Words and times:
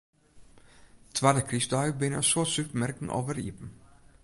Twadde 1.19 1.43
krystdei 1.49 1.85
binne 1.99 2.19
in 2.21 2.27
soad 2.31 2.49
supermerken 2.53 3.13
alwer 3.17 3.37
iepen. 3.45 3.69